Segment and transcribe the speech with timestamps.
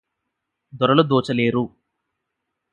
[0.73, 1.63] దొరలు దోచలేరు